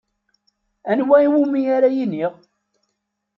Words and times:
Anwa 0.91 1.17
umi 1.41 1.61
ara 1.75 1.89
iniɣ? 2.03 2.33